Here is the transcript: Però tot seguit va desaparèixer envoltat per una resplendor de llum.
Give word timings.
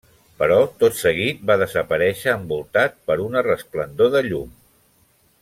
Però 0.37 0.55
tot 0.83 0.95
seguit 1.01 1.43
va 1.51 1.57
desaparèixer 1.63 2.33
envoltat 2.39 2.97
per 3.11 3.19
una 3.27 3.45
resplendor 3.49 4.11
de 4.17 4.25
llum. 4.31 4.59